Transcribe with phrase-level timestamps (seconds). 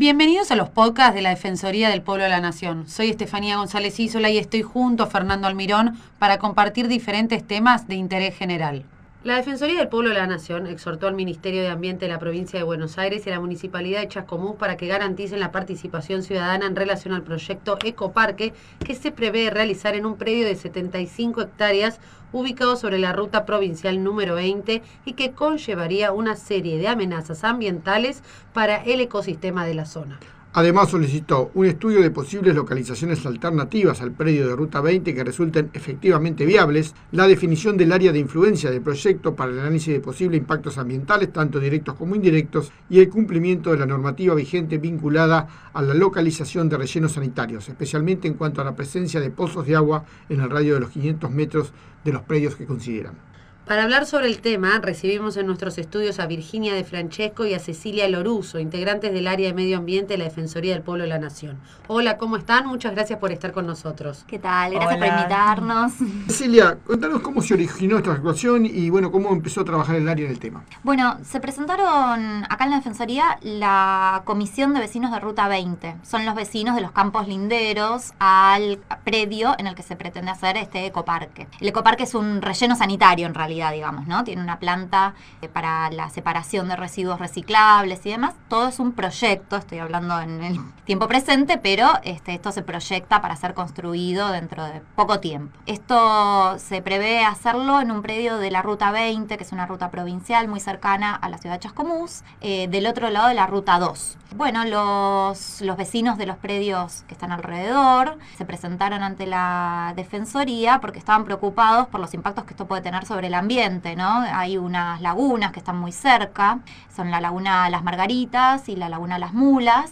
[0.00, 2.88] Bienvenidos a los podcasts de la Defensoría del Pueblo de la Nación.
[2.88, 7.96] Soy Estefanía González Isola y estoy junto a Fernando Almirón para compartir diferentes temas de
[7.96, 8.86] interés general.
[9.22, 12.58] La Defensoría del Pueblo de la Nación exhortó al Ministerio de Ambiente de la provincia
[12.58, 16.64] de Buenos Aires y a la Municipalidad de Chascomús para que garanticen la participación ciudadana
[16.64, 22.00] en relación al proyecto Ecoparque que se prevé realizar en un predio de 75 hectáreas
[22.32, 28.22] ubicado sobre la ruta provincial número 20 y que conllevaría una serie de amenazas ambientales
[28.54, 30.18] para el ecosistema de la zona.
[30.52, 35.70] Además solicitó un estudio de posibles localizaciones alternativas al predio de Ruta 20 que resulten
[35.74, 40.40] efectivamente viables, la definición del área de influencia del proyecto para el análisis de posibles
[40.40, 45.82] impactos ambientales, tanto directos como indirectos, y el cumplimiento de la normativa vigente vinculada a
[45.82, 50.04] la localización de rellenos sanitarios, especialmente en cuanto a la presencia de pozos de agua
[50.28, 51.72] en el radio de los 500 metros
[52.04, 53.29] de los predios que consideran.
[53.70, 57.60] Para hablar sobre el tema, recibimos en nuestros estudios a Virginia de Francesco y a
[57.60, 61.20] Cecilia Loruso, integrantes del área de medio ambiente de la Defensoría del Pueblo de la
[61.20, 61.56] Nación.
[61.86, 62.66] Hola, ¿cómo están?
[62.66, 64.24] Muchas gracias por estar con nosotros.
[64.26, 64.74] ¿Qué tal?
[64.74, 65.92] Gracias por invitarnos.
[66.26, 70.24] Cecilia, contanos cómo se originó esta actuación y bueno, cómo empezó a trabajar el área
[70.24, 70.64] en el tema.
[70.82, 75.94] Bueno, se presentaron acá en la Defensoría la Comisión de Vecinos de Ruta 20.
[76.02, 80.56] Son los vecinos de los campos linderos al predio en el que se pretende hacer
[80.56, 81.46] este ecoparque.
[81.60, 84.24] El ecoparque es un relleno sanitario en realidad digamos, ¿no?
[84.24, 88.34] Tiene una planta eh, para la separación de residuos reciclables y demás.
[88.48, 93.20] Todo es un proyecto, estoy hablando en el tiempo presente, pero este, esto se proyecta
[93.20, 95.56] para ser construido dentro de poco tiempo.
[95.66, 99.90] Esto se prevé hacerlo en un predio de la Ruta 20, que es una ruta
[99.90, 103.78] provincial muy cercana a la ciudad de Chascomús, eh, del otro lado de la Ruta
[103.78, 104.16] 2.
[104.36, 110.80] Bueno, los, los vecinos de los predios que están alrededor se presentaron ante la Defensoría
[110.80, 113.49] porque estaban preocupados por los impactos que esto puede tener sobre el ambiente
[113.96, 114.20] ¿no?
[114.32, 116.60] Hay unas lagunas que están muy cerca,
[116.94, 119.90] son la laguna Las Margaritas y la laguna Las Mulas,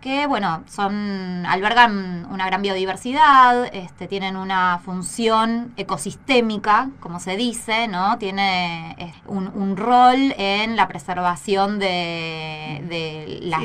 [0.00, 7.88] que bueno, son, albergan una gran biodiversidad, este, tienen una función ecosistémica, como se dice,
[7.88, 8.16] ¿no?
[8.18, 13.62] Tiene un, rol en la preservación de, las,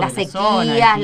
[0.00, 0.98] las sequías,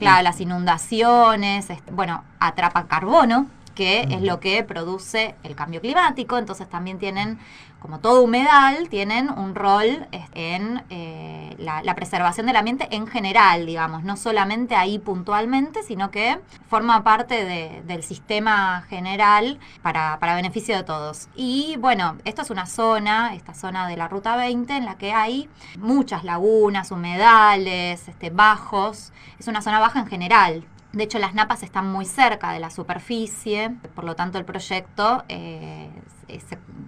[0.00, 3.46] las inundaciones, este, bueno, atrapa carbono,
[3.78, 7.38] que es lo que produce el cambio climático, entonces también tienen,
[7.78, 14.02] como todo humedal, tienen un rol en eh, la, preservación del ambiente en general, digamos,
[14.02, 17.44] no solamente ahí puntualmente, sino que forma parte
[17.84, 21.28] del sistema general para, beneficio de todos.
[21.36, 25.12] Y bueno, esto es una zona, esta zona de la Ruta 20, en la que
[25.12, 31.34] hay muchas lagunas, humedales, este, bajos, es una zona baja en general, de hecho, las
[31.34, 35.90] napas están muy cerca de la superficie, por lo tanto el proyecto, eh,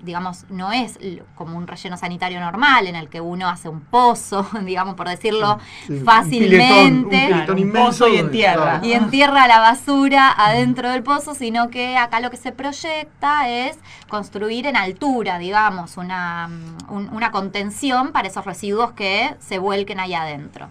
[0.02, 0.98] digamos, no es
[1.34, 5.58] como un relleno sanitario normal en el que uno hace un pozo, digamos, por decirlo
[6.04, 7.30] fácilmente.
[7.50, 8.80] Un, pozo y entierra.
[8.82, 13.78] Y entierra la basura adentro del pozo, sino que acá lo que se proyecta es
[14.08, 16.48] construir en altura, digamos, una,
[16.88, 20.70] una contención para esos residuos que se vuelquen ahí adentro.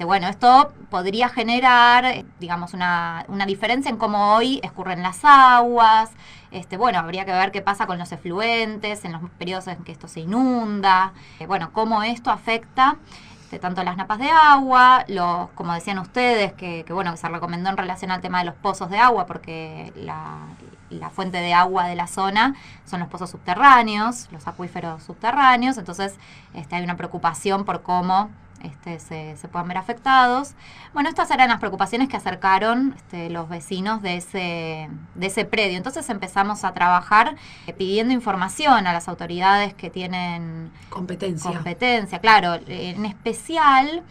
[0.00, 6.08] Este, bueno, esto podría generar, eh, digamos, una, diferencia en cómo hoy escurren las aguas.
[6.50, 9.92] Este, bueno, habría que ver qué pasa con los efluentes, en los periodos en que
[9.92, 11.12] esto se inunda.
[11.38, 12.96] Eh, bueno, cómo esto afecta
[13.42, 17.68] este, tanto las napas de agua, los, como decían ustedes, que, bueno, que se recomendó
[17.68, 21.94] en relación al tema de los pozos de agua, porque la, fuente de agua de
[21.94, 22.54] la zona
[22.86, 26.14] son los pozos subterráneos, los acuíferos subterráneos, entonces
[26.54, 28.30] este, hay una preocupación por cómo
[28.62, 30.54] este, se, se, puedan ver afectados.
[30.92, 35.76] Bueno, estas eran las preocupaciones que acercaron este, los vecinos de ese, de ese predio.
[35.76, 37.36] Entonces empezamos a trabajar
[37.66, 41.50] eh, pidiendo información a las autoridades que tienen competencia.
[41.50, 42.54] Competencia, claro.
[42.66, 44.02] En especial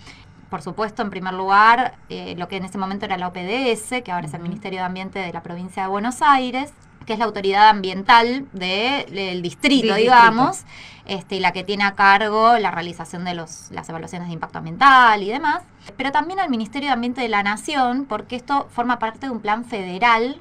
[0.49, 4.11] por supuesto, en primer lugar, eh, lo que en ese momento era la OPDS, que
[4.11, 6.73] ahora es el Ministerio de Ambiente de la provincia de Buenos Aires,
[7.09, 10.63] que es la autoridad ambiental del distrito, digamos,
[11.05, 14.59] Este, y la que tiene a cargo la realización de los, las evaluaciones de impacto
[14.59, 15.63] ambiental y demás,
[15.97, 19.39] pero también al Ministerio de Ambiente de la Nación, porque esto forma parte de un
[19.39, 20.39] plan federal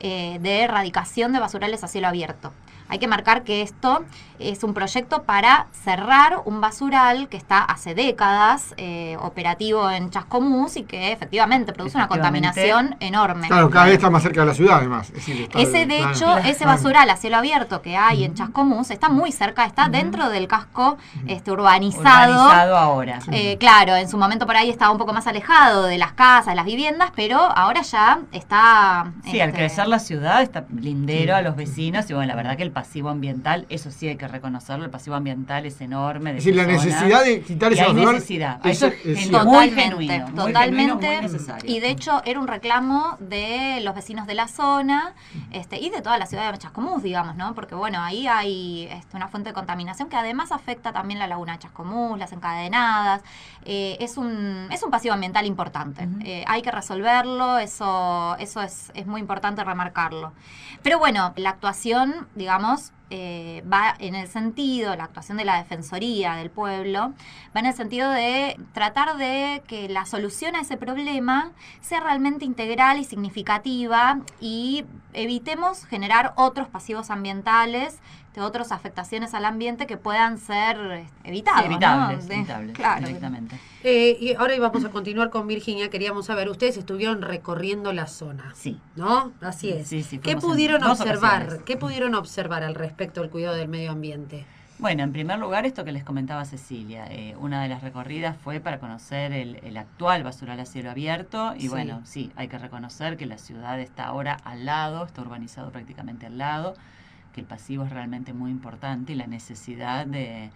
[0.00, 2.52] eh, de erradicación de basurales a cielo abierto.
[2.90, 4.04] Hay que marcar que esto
[4.40, 10.76] es un proyecto para cerrar un basural que está hace décadas eh, operativo en Chascomús
[10.76, 13.48] y que efectivamente produce una contaminación enorme.
[13.48, 15.08] Claro, cada vez está más cerca de la ciudad, además.
[15.08, 18.24] Es decir, está- Ese, de claro, hecho, claro, ese basural a cielo abierto que hay
[18.24, 20.96] en Chascomús está muy cerca, está dentro del casco
[21.26, 22.32] este, urbanizado.
[22.34, 23.18] Urbanizado ahora.
[23.32, 26.46] Eh, claro, en su momento por ahí estaba un poco más alejado de las casas,
[26.46, 29.12] de las viviendas, pero ahora ya está...
[29.24, 32.56] Sí, al este, crecer la ciudad está lindero a los vecinos y bueno, la verdad
[32.56, 36.32] que el pasivo ambiental, eso sí hay que reconocerlo, el pasivo ambiental es enorme.
[36.32, 38.60] de Es decir, la necesidad de quitar ese necesidad.
[38.66, 40.82] es- Eso es es genu- muy Totalmente, genuino, muy totalmente.
[41.06, 41.70] genuino, muy necesario.
[41.70, 45.14] Y de hecho era un reclamo de los vecinos de la zona
[45.50, 47.54] este, y de toda la ciudad de Chascomús, digamos, ¿no?
[47.54, 51.52] Porque bueno, ahí hay este, una fuente de contaminación que además afecta también la laguna
[51.52, 53.22] de Chascomús, las encadenadas.
[53.64, 56.08] Eh, es, un, es un pasivo ambiental importante.
[56.24, 60.32] Eh, hay que resolverlo, eso, eso es, es muy importante remarcarlo.
[60.82, 66.36] Pero bueno, la actuación, digamos, eh, va en el sentido, la actuación de la Defensoría
[66.36, 67.12] del Pueblo,
[67.54, 72.44] va en el sentido de tratar de que la solución a ese problema sea realmente
[72.44, 77.98] integral y significativa y evitemos generar otros pasivos ambientales,
[78.34, 80.76] de otras afectaciones al ambiente que puedan ser.
[80.76, 80.82] Sí,
[81.24, 81.28] ¿no?
[81.30, 83.06] evitables, De- evitables, claro.
[83.06, 83.58] directamente.
[83.82, 85.90] Eh, y ahora íbamos a continuar con Virginia.
[85.90, 88.78] Queríamos saber, ustedes estuvieron recorriendo la zona, Sí.
[88.94, 89.32] ¿no?
[89.40, 89.88] Así es.
[89.88, 91.42] Sí, sí, ¿Qué pudieron observar?
[91.42, 91.64] ocasiones.
[91.64, 94.46] ¿Qué pudieron observar al respecto del cuidado del medio ambiente?
[94.78, 98.60] Bueno, en primer lugar, esto que les comentaba Cecilia, eh, una de las recorridas fue
[98.60, 101.68] para conocer el, el actual basural a cielo abierto y Sí.
[101.68, 106.24] bueno, sí, hay que reconocer que la ciudad está ahora al lado, está urbanizado prácticamente
[106.24, 106.74] al lado,
[107.32, 110.50] que el pasivo es realmente muy importante y la necesidad de,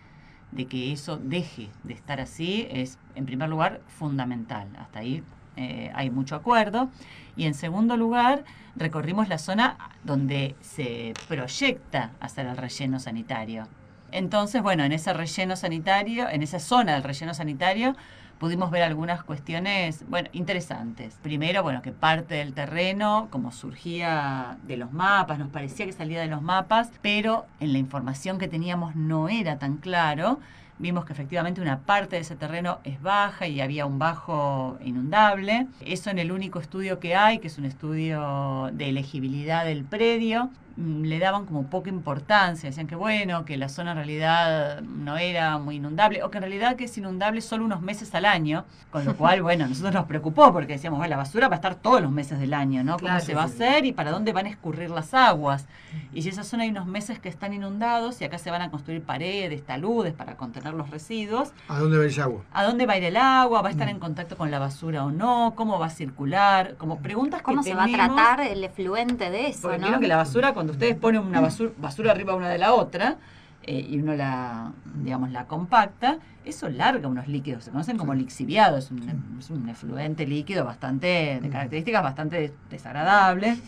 [0.53, 4.69] de que eso deje de estar así es, en primer lugar, fundamental.
[4.79, 5.23] Hasta ahí
[5.57, 6.89] eh, hay mucho acuerdo.
[7.37, 8.45] Y en segundo lugar,
[8.77, 13.67] recorrimos la zona donde se proyecta hacer el relleno sanitario.
[14.13, 17.97] Entonces, bueno, en ese relleno sanitario, en esa zona del relleno sanitario,
[18.45, 21.17] pudimos ver algunas cuestiones, bueno, interesantes.
[21.23, 26.21] Primero, bueno, que parte del terreno, como surgía de los mapas, nos parecía que salía
[26.21, 30.41] de los mapas, pero en la información que teníamos no era tan claro.
[30.79, 35.67] Vimos que efectivamente una parte de ese terreno es baja y había un bajo inundable.
[35.81, 40.51] Eso en el único estudio que hay, que es un estudio de elegibilidad del predio,
[40.77, 42.69] le daban como poca importancia.
[42.69, 46.43] Decían que bueno, que la zona en realidad no era muy inundable, o que en
[46.43, 48.65] realidad que es inundable solo unos meses al año.
[48.91, 51.59] Con lo cual, bueno, a nosotros nos preocupó porque decíamos, bueno, la basura va a
[51.59, 52.95] estar todos los meses del año, ¿no?
[52.95, 55.67] ¿Cómo Claro, se va a hacer y para dónde van a escurrir las aguas?
[56.13, 58.71] Y si esa zona hay unos meses que están inundados y acá se van a
[58.71, 62.43] construir paredes, taludes para contener los residuos, ¿A dónde va ese agua?
[62.53, 63.63] ¿a dónde va a ir el agua?
[63.63, 65.53] ¿Va a estar en contacto con la basura o no?
[65.57, 66.75] ¿Cómo va a circular?
[66.79, 70.01] Como preguntas ¿Cómo que se va a tratar el efluente de eso, Porque no?
[70.01, 73.17] que la basura, cuando ustedes ponen una basura, basura arriba una de la otra,
[73.67, 74.73] eh, y uno la,
[75.03, 78.99] digamos, la compacta, eso larga unos líquidos, se conocen como lixiviado, es un,
[79.39, 83.59] es un efluente líquido bastante, de características bastante des- desagradables,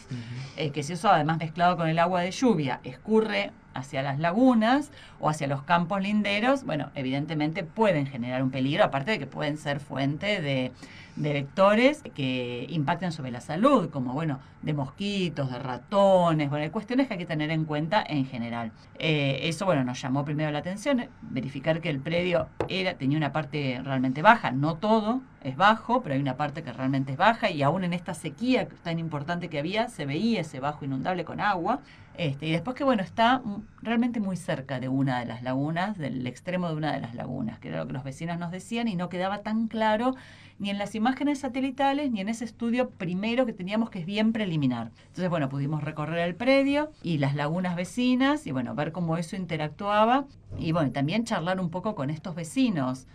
[0.56, 4.90] eh, que si eso además mezclado con el agua de lluvia escurre hacia las lagunas
[5.20, 9.56] o hacia los campos linderos, bueno, evidentemente pueden generar un peligro, aparte de que pueden
[9.56, 10.72] ser fuente de,
[11.16, 16.70] de vectores que impacten sobre la salud, como bueno, de mosquitos, de ratones, bueno, hay
[16.70, 18.72] cuestiones que hay que tener en cuenta en general.
[18.98, 23.32] Eh, eso, bueno, nos llamó primero la atención, verificar que el predio era, tenía una
[23.32, 27.50] parte realmente baja, no todo es bajo, pero hay una parte que realmente es baja
[27.50, 31.40] y aún en esta sequía tan importante que había, se veía ese bajo inundable con
[31.40, 31.80] agua.
[32.18, 33.42] Este, y después que, bueno, está
[33.82, 37.58] realmente muy cerca de una de las lagunas, del extremo de una de las lagunas,
[37.58, 40.14] que era lo que los vecinos nos decían y no quedaba tan claro
[40.58, 44.32] ni en las imágenes satelitales ni en ese estudio primero que teníamos que es bien
[44.32, 44.90] preliminar.
[45.08, 49.36] Entonces, bueno, pudimos recorrer el predio y las lagunas vecinas y, bueno, ver cómo eso
[49.36, 50.24] interactuaba
[50.58, 53.06] y, bueno, también charlar un poco con estos vecinos.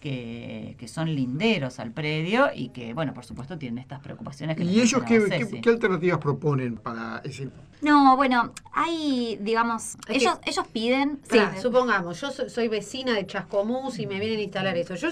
[0.00, 4.62] Que, que son linderos al predio y que, bueno, por supuesto tienen estas preocupaciones que
[4.62, 7.48] ¿Y ellos qué, qué- alternativas proponen para ese
[7.80, 11.20] No, bueno, hay, digamos, Es que- ellos, ellos piden...
[11.30, 11.38] Sí.
[11.62, 14.94] supongamos, yo so- soy vecina de Chascomús y me vienen a instalar eso.
[14.94, 15.08] Yo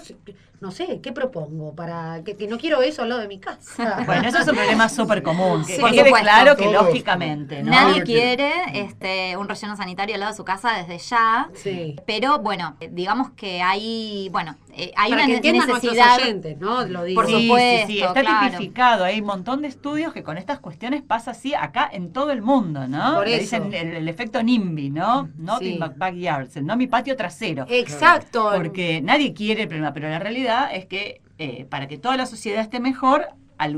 [0.61, 1.75] no sé, ¿qué propongo?
[1.75, 4.03] para que, que no quiero eso al lado de mi casa.
[4.07, 5.65] Bueno, eso es un problema súper común.
[5.67, 7.71] Que Sí, quede claro que lógicamente, ¿no?
[7.71, 11.51] Nadie quiere este, un relleno sanitario al lado de su casa desde ya.
[11.55, 11.97] Sí.
[12.07, 16.17] Pero bueno, digamos que hay, bueno, eh, hay Para una que necesidad.
[16.23, 16.87] oyentes, ¿no?
[16.87, 17.21] Lo digo.
[17.21, 18.47] Por sí, supuesto, sí, sí, está claro.
[18.51, 19.05] tipificado.
[19.05, 22.41] Hay un montón de estudios que con estas cuestiones pasa así acá en todo el
[22.41, 23.15] mundo, ¿no?
[23.17, 23.43] Por Le eso.
[23.43, 25.29] dicen el, el efecto NIMBY, ¿no?
[25.37, 25.75] Not Sí.
[25.75, 27.67] in my backyard, no mi patio trasero.
[27.69, 28.51] Exacto.
[28.55, 32.27] Porque nadie quiere el problema, pero la realidad es que eh, para que toda la
[32.27, 33.27] sociedad esté mejor,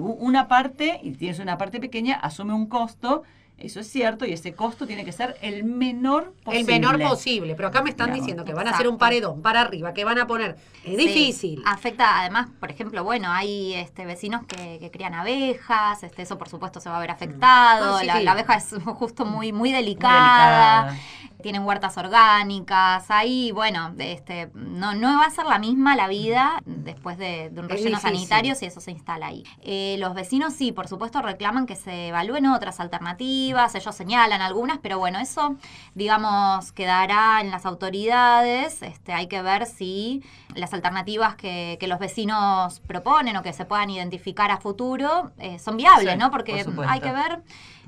[0.00, 3.22] una parte, y tienes una parte pequeña, asume un costo,
[3.58, 6.60] eso es cierto, y ese costo tiene que ser el menor posible.
[6.60, 9.60] El menor posible, pero acá me están diciendo que van a hacer un paredón para
[9.62, 10.56] arriba, que van a poner.
[10.84, 10.96] Es Sí.
[10.96, 11.62] difícil.
[11.66, 16.48] Afecta, además, por ejemplo, bueno, hay este, vecinos que, que crían abejas, este, eso por
[16.48, 17.96] supuesto se va a ver afectado.
[17.96, 18.22] Ah, sí, la, sí.
[18.24, 20.96] la abeja es justo muy, muy Muy delicada.
[21.42, 26.60] Tienen huertas orgánicas, ahí, bueno, este, no, no va a ser la misma la vida
[26.64, 29.44] después de, de un relleno sanitario si eso se instala ahí.
[29.62, 34.78] Eh, los vecinos sí, por supuesto, reclaman que se evalúen otras alternativas, ellos señalan algunas,
[34.78, 35.56] pero bueno, eso,
[35.94, 38.82] digamos, quedará en las autoridades.
[38.82, 40.22] Este, hay que ver si
[40.54, 45.58] las alternativas que, que los vecinos proponen o que se puedan identificar a futuro eh,
[45.58, 46.30] son viables, Sí, ¿no?
[46.30, 47.42] por Porque hay que ver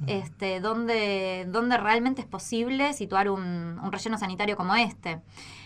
[0.07, 5.21] este, dónde, dónde realmente es posible situar un, un relleno sanitario como este.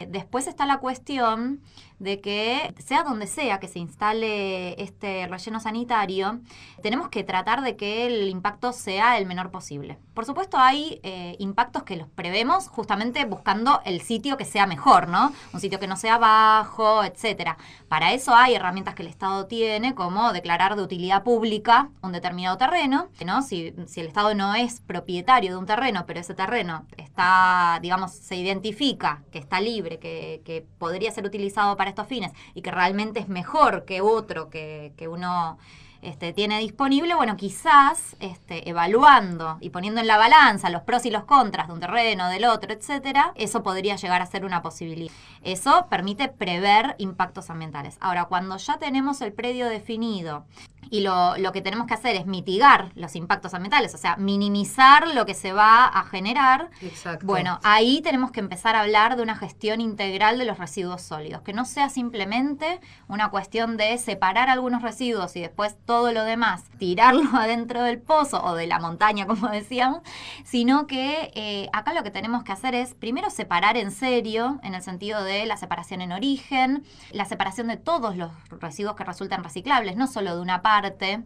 [0.08, 1.60] Después está la cuestión
[1.98, 6.40] de que, sea donde sea que se instale este relleno sanitario,
[6.82, 9.98] tenemos que tratar de que el impacto sea el menor posible.
[10.12, 15.08] Por supuesto, hay eh, impactos que los prevemos justamente buscando el sitio que sea mejor,
[15.08, 15.32] ¿no?
[15.52, 17.56] Un sitio que no sea bajo, etcétera.
[17.88, 22.58] Para eso hay herramientas que el Estado tiene, como declarar de utilidad pública un determinado
[22.58, 23.42] terreno, ¿no?
[23.42, 28.12] Si, si el Estado no es propietario de un terreno, pero ese terreno está, digamos,
[28.12, 32.70] se identifica que está libre, que, que podría ser utilizado para estos fines y que
[32.70, 35.58] realmente es mejor que otro que, que uno
[36.04, 41.10] este, tiene disponible, bueno, quizás este, evaluando y poniendo en la balanza los pros y
[41.10, 45.12] los contras de un terreno, del otro, etcétera, eso podría llegar a ser una posibilidad.
[45.42, 47.96] Eso permite prever impactos ambientales.
[48.00, 50.44] Ahora, cuando ya tenemos el predio definido
[50.90, 55.08] y lo, lo que tenemos que hacer es mitigar los impactos ambientales, o sea, minimizar
[55.08, 57.26] lo que se va a generar, Exacto.
[57.26, 61.42] bueno, ahí tenemos que empezar a hablar de una gestión integral de los residuos sólidos,
[61.42, 66.64] que no sea simplemente una cuestión de separar algunos residuos y después todo lo demás
[66.78, 70.00] tirarlo adentro del pozo o de la montaña, como decíamos,
[70.44, 74.74] sino que eh, acá lo que tenemos que hacer es primero separar en serio, en
[74.74, 79.44] el sentido de la separación en origen, la separación de todos los residuos que resultan
[79.44, 81.22] reciclables, no solo de una parte.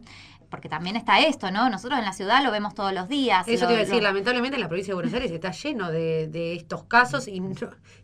[0.49, 1.69] Porque también está esto, ¿no?
[1.69, 3.47] Nosotros en la ciudad lo vemos todos los días.
[3.47, 5.51] Eso lo- te iba a decir, lo- lamentablemente en la provincia de Buenos Aires está
[5.51, 7.53] lleno de, de estos casos y, no-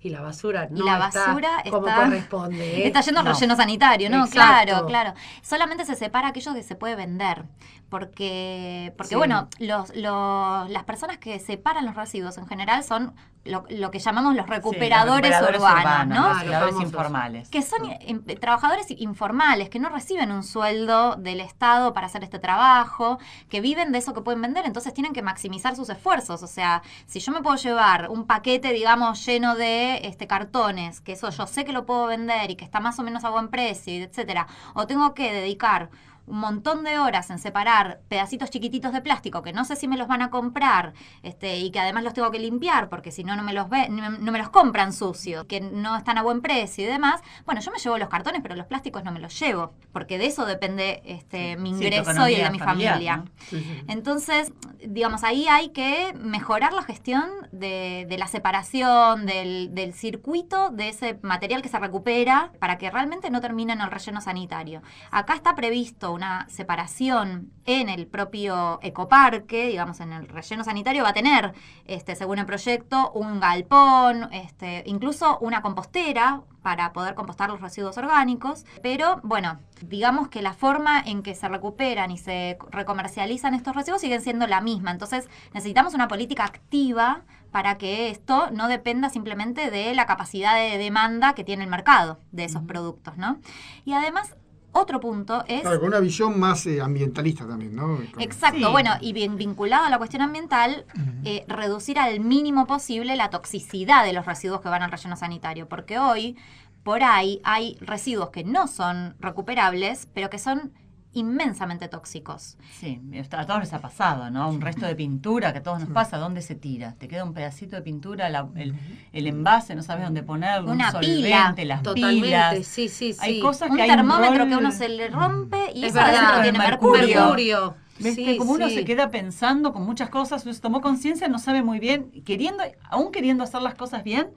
[0.01, 2.81] y la basura no Y la está basura como está- corresponde.
[2.83, 2.87] ¿eh?
[2.87, 3.33] Está yendo al No.
[3.33, 4.25] relleno sanitario, ¿no?
[4.25, 4.31] Exacto.
[4.65, 5.13] Claro, claro.
[5.41, 7.45] Solamente se separa aquello que se puede vender.
[7.89, 9.15] Porque, porque Sí.
[9.15, 13.13] bueno, los, los- las personas que separan los residuos en general son
[13.45, 16.27] lo, lo que llamamos los Sí, los recuperadores, urbanos, ¿no?
[16.45, 16.81] Los famosos.
[16.81, 17.49] informales.
[17.49, 22.39] que son eh, trabajadores informales, que no reciben un sueldo del Estado para hacer este
[22.39, 26.41] trabajo, que viven de eso que pueden vender, entonces tienen que maximizar sus esfuerzos.
[26.41, 31.11] O sea, si yo me puedo llevar un paquete, digamos, lleno de este cartones, que
[31.11, 33.49] eso yo sé que lo puedo vender y que está más o menos a buen
[33.49, 35.89] precio, y etcétera, o tengo que dedicar
[36.27, 39.97] un montón de horas en separar pedacitos chiquititos de plástico que no sé si me
[39.97, 43.35] los van a comprar este, y que además los tengo que limpiar porque si no
[43.35, 46.83] no me los ve, no, me los compran sucios, que no están a buen precio
[46.83, 47.21] y demás.
[47.45, 50.25] Bueno, yo me llevo los cartones, pero los plásticos no me los llevo porque de
[50.27, 53.17] eso depende este mi Sí, ingreso y el de mi familiar, familia.
[53.17, 53.25] ¿no?
[53.49, 53.83] Sí, sí.
[53.87, 54.53] Entonces,
[54.85, 60.89] digamos, ahí hay que mejorar la gestión de, de la separación del, del circuito de
[60.89, 64.81] ese material que se recupera para que realmente no termine en el relleno sanitario.
[65.11, 71.09] Acá está previsto una separación en el propio ecoparque, digamos, en el relleno sanitario va
[71.09, 71.53] a tener,
[71.85, 77.97] este, según el proyecto, un galpón, este, incluso una compostera para poder compostar los residuos
[77.97, 83.75] orgánicos, pero bueno, digamos que la forma en que se recuperan y se recomercializan estos
[83.75, 89.09] residuos siguen siendo la misma, entonces necesitamos una política activa para que esto no dependa
[89.09, 93.39] simplemente de la capacidad de demanda que tiene el mercado de esos productos, ¿no?
[93.85, 94.35] Y además,
[94.75, 95.61] otro punto es...
[95.61, 97.97] Claro, con una visión más eh, ambientalista también, ¿no?
[98.11, 98.71] Con- Exacto, Sí.
[98.71, 100.85] bueno, y bien vinculado a la cuestión ambiental,
[101.23, 105.67] eh, reducir al mínimo posible la toxicidad de los residuos que van al relleno sanitario,
[105.69, 106.35] porque hoy
[106.83, 110.71] por ahí hay residuos que no son recuperables, pero que son
[111.15, 112.57] inmensamente tóxicos.
[112.79, 114.49] Sí, a todos les ha pasado, ¿no?
[114.49, 116.93] Un resto de pintura que a todos nos pasa, ¿dónde se tira?
[116.99, 118.75] Te queda un pedacito de pintura, la- el,
[119.11, 122.65] el envase, no sabes dónde ponerlo, Una un solvente, pila, las Totalmente, pilas.
[122.67, 123.19] sí, sí, sí.
[123.21, 125.91] Hay cosas Un que hay un termómetro rol- que uno se le rompe y es
[125.91, 127.19] eso adentro tiene mercurio.
[127.21, 127.75] mercurio.
[127.97, 128.75] ¿Ves Sí, que como uno sí.
[128.75, 132.61] se queda pensando con muchas cosas, uno se tomó conciencia, no sabe muy bien, queriendo,
[132.89, 134.27] aún queriendo hacer las cosas bien,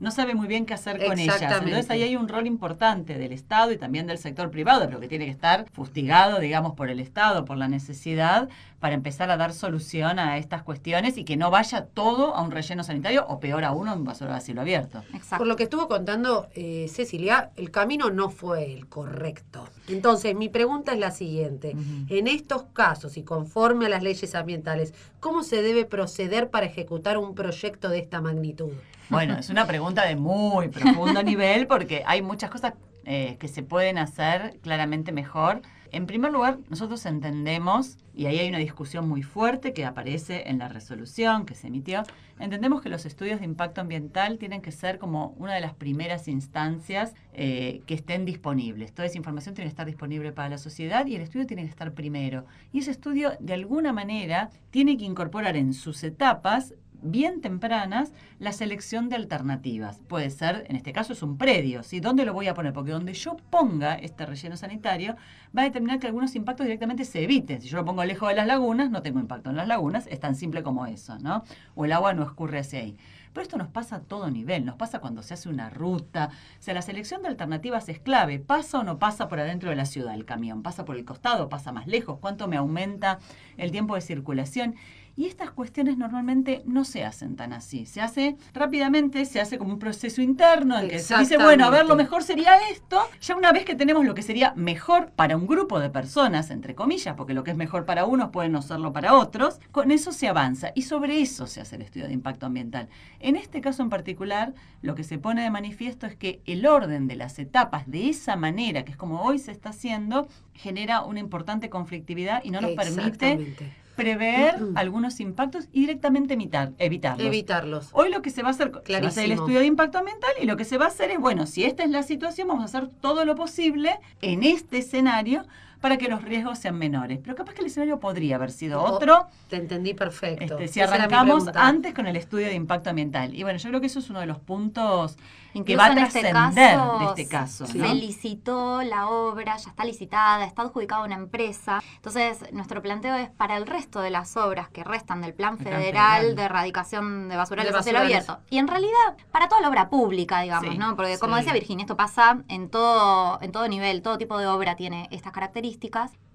[0.00, 1.40] no sabe muy bien qué hacer con ellas.
[1.40, 5.08] Entonces ahí hay un rol importante del Estado y también del sector privado, pero que
[5.08, 8.48] tiene que estar fustigado, digamos, por el Estado, por la necesidad,
[8.80, 12.50] para empezar a dar solución a estas cuestiones y que no vaya todo a un
[12.50, 15.02] relleno sanitario o peor aún a un basurero a cielo abierto.
[15.12, 15.38] Exacto.
[15.38, 19.68] Por lo que estuvo contando eh, Cecilia, el camino no fue el correcto.
[19.88, 21.74] Entonces, mi pregunta es la siguiente.
[22.08, 27.18] En estos casos y conforme a las leyes ambientales, ¿cómo se debe proceder para ejecutar
[27.18, 28.72] un proyecto de esta magnitud?
[29.08, 33.62] Bueno, es una pregunta de muy profundo nivel porque hay muchas cosas eh, que se
[33.62, 35.62] pueden hacer claramente mejor.
[35.92, 40.58] En primer lugar, nosotros entendemos, y ahí hay una discusión muy fuerte que aparece en
[40.58, 42.02] la resolución que se emitió,
[42.38, 46.28] entendemos que los estudios de impacto ambiental tienen que ser como una de las primeras
[46.28, 48.92] instancias eh, que estén disponibles.
[48.92, 51.70] Toda esa información tiene que estar disponible para la sociedad y el estudio tiene que
[51.70, 52.44] estar primero.
[52.72, 58.52] Y ese estudio, de alguna manera, tiene que incorporar en sus etapas bien tempranas la
[58.52, 60.00] selección de alternativas.
[60.08, 62.00] Puede ser, en este caso es un predio, ¿sí?
[62.00, 62.72] ¿Dónde lo voy a poner?
[62.72, 65.16] Porque donde yo ponga este relleno sanitario
[65.56, 67.60] va a determinar que algunos impactos directamente se eviten.
[67.60, 70.20] Si yo lo pongo lejos de las lagunas, no tengo impacto en las lagunas, es
[70.20, 71.44] tan simple como eso, ¿no?
[71.74, 72.96] O el agua no escurre hacia ahí.
[73.32, 76.30] Pero esto nos pasa a todo nivel, nos pasa cuando se hace una ruta.
[76.58, 78.38] O sea, la selección de alternativas es clave.
[78.38, 80.62] ¿Pasa o no pasa por adentro de la ciudad el camión?
[80.62, 81.48] ¿Pasa por el costado?
[81.48, 82.18] ¿Pasa más lejos?
[82.20, 83.18] ¿Cuánto me aumenta
[83.56, 84.74] el tiempo de circulación?
[85.18, 87.86] Y estas cuestiones normalmente no se hacen tan así.
[87.86, 91.70] Se hace rápidamente, se hace como un proceso interno en que se dice, bueno, a
[91.70, 93.00] ver, lo mejor sería esto.
[93.20, 96.76] Ya una vez que tenemos lo que sería mejor para un grupo de personas, entre
[96.76, 100.12] comillas, porque lo que es mejor para unos puede no serlo para otros, con eso
[100.12, 102.88] se avanza y sobre eso se hace el estudio de impacto ambiental.
[103.18, 107.08] En este caso en particular, lo que se pone de manifiesto es que el orden
[107.08, 111.18] de las etapas de esa manera, que es como hoy se está haciendo, genera una
[111.18, 113.56] importante conflictividad y no nos permite
[113.98, 117.26] Prever algunos impactos y directamente evitar, evitarlos.
[117.26, 117.88] Evitarlos.
[117.92, 120.30] Hoy lo que se va a hacer, va a hacer el estudio de impacto ambiental
[120.40, 122.62] y lo que se va a hacer es, bueno, si esta es la situación, vamos
[122.62, 125.44] a hacer todo lo posible en este escenario
[125.80, 127.20] para que los riesgos sean menores.
[127.22, 130.54] Pero capaz que el escenario podría haber sido O- otro Te entendí perfecto.
[130.58, 133.34] este, si Esa arrancamos antes con el estudio de impacto ambiental.
[133.34, 135.16] Y bueno, yo creo que eso es uno de los puntos
[135.52, 137.66] que Incluso va a en este trascender caso, de este caso.
[137.66, 137.78] sí.
[137.78, 137.88] ¿no?
[137.88, 141.82] Se licitó la obra, ya está licitada, está adjudicada a una empresa.
[141.96, 145.58] Entonces, nuestro planteo es para el resto de las obras que restan del Plan El
[145.64, 146.36] Plan Federal Federal.
[146.36, 148.38] de Erradicación de Basurales De a cielo abierto.
[148.50, 150.94] Y en realidad, para toda la obra pública, digamos, Sí, ¿no?
[150.96, 151.38] Porque como sí.
[151.40, 155.32] decía Virginia, esto pasa en todo, en todo nivel, todo tipo de obra tiene estas
[155.32, 155.67] características.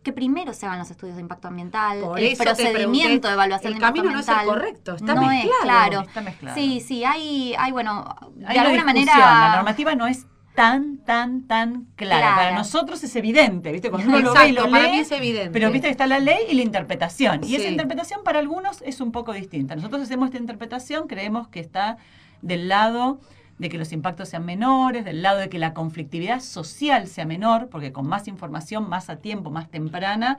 [0.03, 3.73] Que primero se hagan los estudios de impacto ambiental, Por el procedimiento pregunté, de evaluación
[3.73, 4.59] el de impacto camino no es el ambiental.
[4.59, 5.49] correcto, está no mezclado.
[5.49, 6.01] Es, claro.
[6.01, 6.55] Está mezclado.
[6.57, 9.17] Sí, sí, hay, hay bueno, de Hay alguna manera...
[9.17, 12.19] La normativa no es tan, tan, tan clara.
[12.19, 12.35] Clara.
[12.35, 13.89] Para nosotros es evidente, ¿viste?
[13.89, 15.49] Cuando uno lo ve y Exacto, lo para lee, mí es evidente.
[15.51, 17.43] Pero viste que está la ley y la interpretación.
[17.43, 19.75] Y esa interpretación para algunos es un poco distinta.
[19.75, 21.97] Nosotros hacemos esta interpretación, creemos que está
[22.41, 23.21] del lado
[23.57, 27.69] de que los impactos sean menores, del lado de que la conflictividad social sea menor,
[27.69, 30.37] porque con más información, más a tiempo, más temprana,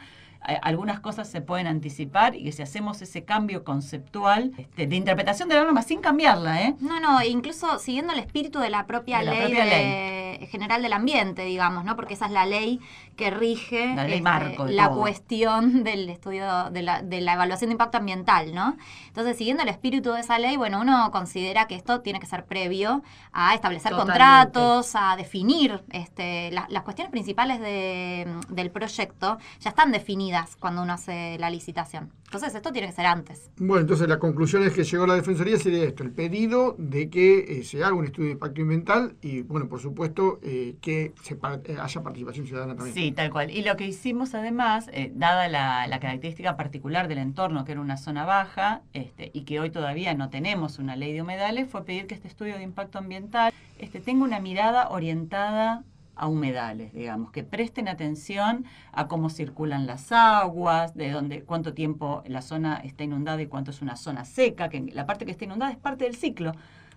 [0.63, 5.49] algunas cosas se pueden anticipar y que si hacemos ese cambio conceptual este, de interpretación
[5.49, 6.75] de la norma sin cambiarla, ¿eh?
[6.81, 10.83] No, no, incluso siguiendo el espíritu de la propia De la ley propia de- general
[10.83, 11.95] del ambiente, digamos, ¿no?
[11.97, 12.81] Porque esa es la ley
[13.17, 17.35] que rige este, La ley marco de la cuestión del estudio de la, de la
[17.35, 18.77] evaluación de impacto ambiental, ¿no?
[19.07, 22.45] Entonces, siguiendo el espíritu de esa ley, bueno, uno considera que esto tiene que ser
[22.45, 23.03] previo
[23.33, 24.19] a establecer Totalmente.
[24.19, 30.83] contratos, a definir este, la- las cuestiones principales de- del proyecto, ya están definidas cuando
[30.83, 32.11] uno hace la licitación.
[32.25, 33.49] Entonces, esto tiene que ser antes.
[33.59, 37.61] Bueno, entonces la conclusión es que llegó la Defensoría sería esto, el pedido de que
[37.61, 41.37] eh, se haga un estudio de impacto ambiental y, bueno, por supuesto, eh, que se
[41.37, 42.95] par- eh, haya participación ciudadana también.
[42.95, 43.51] Sí, tal cual.
[43.51, 47.81] Y lo que hicimos además, eh, dada la, la característica particular del entorno, que era
[47.81, 51.85] una zona baja, este, y que hoy todavía no tenemos una ley de humedales, fue
[51.85, 55.85] pedir que este estudio de impacto ambiental este, tenga una mirada orientada
[56.17, 62.23] a humedales, digamos, que presten atención a cómo circulan las aguas, de dónde, cuánto tiempo
[62.27, 65.45] la zona está inundada y cuánto es una zona seca, que la parte que está
[65.45, 66.53] inundada es parte del ciclo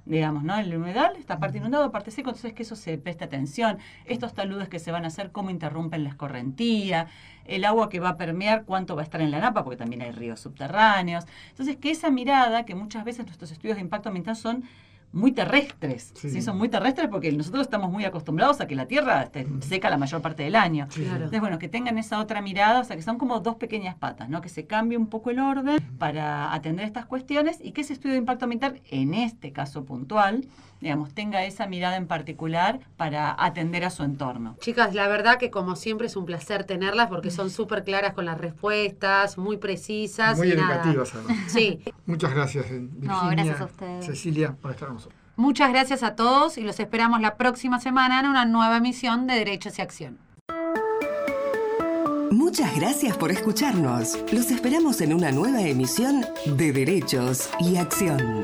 [0.08, 0.58] digamos, ¿no?
[0.58, 3.78] El humedal, esta parte inundada, parte seca, entonces que eso se preste atención.
[4.06, 7.08] Estos taludes que se van a hacer, cómo interrumpen la escorrentía,
[7.46, 10.02] el agua que va a permear, cuánto va a estar en la napa, porque también
[10.02, 11.26] hay ríos subterráneos.
[11.50, 14.64] Entonces, que esa mirada, que muchas veces nuestros estudios de impacto ambiental son
[15.14, 16.30] muy terrestres, Sí.
[16.30, 16.42] ¿sí?
[16.42, 19.98] son muy terrestres porque nosotros estamos muy acostumbrados a que la tierra esté seca la
[19.98, 20.88] mayor parte del año.
[20.94, 21.16] Claro.
[21.16, 24.30] Entonces, bueno, que tengan esa otra mirada, o sea, que son como dos pequeñas patas,
[24.30, 24.42] ¿no?
[24.42, 28.14] Que se cambie un poco el orden para atender estas cuestiones y que ese estudio
[28.14, 30.46] de impacto ambiental, en este caso puntual,
[30.82, 34.56] digamos, tenga esa mirada en particular para atender a su entorno.
[34.60, 38.26] Chicas, la verdad que como siempre es un placer tenerlas porque son súper claras con
[38.26, 40.38] las respuestas, muy precisas.
[40.38, 40.76] Muy y nada.
[40.76, 41.38] educativas, además.
[41.48, 44.06] Sí, Muchas gracias, eh, Virginia, gracias a ustedes.
[44.06, 44.97] Cecilia, por estar con nosotros.
[45.38, 49.36] Muchas gracias a todos y los esperamos la próxima semana en una nueva emisión de
[49.36, 50.18] Derechos y Acción.
[52.32, 54.18] Muchas gracias por escucharnos.
[54.34, 58.44] Los esperamos en una nueva emisión de Derechos y Acción.